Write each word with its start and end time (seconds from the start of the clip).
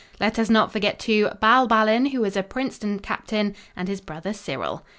Let 0.19 0.39
us 0.39 0.49
not 0.49 0.71
forget, 0.71 0.97
too, 0.97 1.29
Bal 1.41 1.67
Ballin, 1.67 2.07
who 2.07 2.21
was 2.21 2.35
a 2.35 2.41
Princeton 2.41 2.97
captain, 3.01 3.55
and 3.75 3.87
his 3.87 4.01
brother 4.01 4.33
Cyril. 4.33 4.83